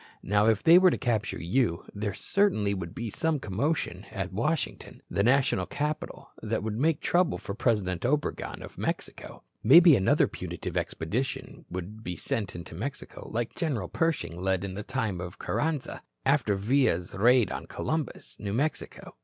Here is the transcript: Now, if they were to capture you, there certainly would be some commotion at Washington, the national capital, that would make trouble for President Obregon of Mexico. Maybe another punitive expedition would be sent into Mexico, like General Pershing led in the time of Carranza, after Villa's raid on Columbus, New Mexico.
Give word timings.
Now, 0.23 0.47
if 0.47 0.63
they 0.63 0.79
were 0.79 0.89
to 0.89 0.97
capture 0.97 1.37
you, 1.39 1.85
there 1.93 2.15
certainly 2.15 2.73
would 2.73 2.95
be 2.95 3.11
some 3.11 3.37
commotion 3.39 4.07
at 4.09 4.33
Washington, 4.33 5.03
the 5.11 5.21
national 5.21 5.67
capital, 5.67 6.31
that 6.41 6.63
would 6.63 6.79
make 6.79 7.01
trouble 7.01 7.37
for 7.37 7.53
President 7.53 8.03
Obregon 8.03 8.63
of 8.63 8.79
Mexico. 8.79 9.43
Maybe 9.63 9.95
another 9.95 10.27
punitive 10.27 10.75
expedition 10.75 11.65
would 11.69 12.03
be 12.03 12.15
sent 12.15 12.55
into 12.55 12.73
Mexico, 12.73 13.29
like 13.31 13.53
General 13.53 13.89
Pershing 13.89 14.41
led 14.41 14.63
in 14.63 14.73
the 14.73 14.81
time 14.81 15.21
of 15.21 15.37
Carranza, 15.37 16.01
after 16.25 16.55
Villa's 16.55 17.13
raid 17.13 17.51
on 17.51 17.67
Columbus, 17.67 18.37
New 18.39 18.53
Mexico. 18.53 19.13